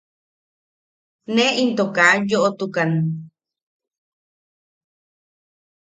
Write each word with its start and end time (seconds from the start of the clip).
Ne 1.35 1.45
into 1.61 1.85
ka 1.95 2.05
yoʼotukan. 2.29 2.91